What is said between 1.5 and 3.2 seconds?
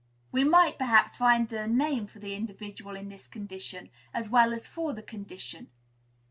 a name for the individual in